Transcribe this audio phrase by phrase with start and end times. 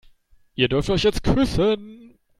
[0.55, 2.17] Ihr dürft euch jetzt küssen.